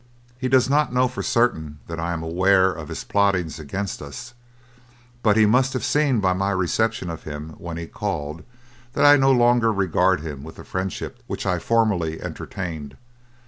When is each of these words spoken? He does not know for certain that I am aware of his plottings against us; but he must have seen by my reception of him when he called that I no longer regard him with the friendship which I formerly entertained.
He 0.39 0.47
does 0.49 0.67
not 0.67 0.91
know 0.91 1.07
for 1.07 1.21
certain 1.21 1.77
that 1.85 1.99
I 1.99 2.11
am 2.11 2.23
aware 2.23 2.71
of 2.71 2.87
his 2.87 3.03
plottings 3.03 3.59
against 3.59 4.01
us; 4.01 4.33
but 5.21 5.37
he 5.37 5.45
must 5.45 5.73
have 5.73 5.83
seen 5.83 6.19
by 6.19 6.33
my 6.33 6.49
reception 6.49 7.07
of 7.11 7.21
him 7.25 7.49
when 7.59 7.77
he 7.77 7.85
called 7.85 8.43
that 8.93 9.05
I 9.05 9.15
no 9.15 9.31
longer 9.31 9.71
regard 9.71 10.21
him 10.21 10.41
with 10.43 10.55
the 10.55 10.63
friendship 10.63 11.21
which 11.27 11.45
I 11.45 11.59
formerly 11.59 12.19
entertained. 12.19 12.97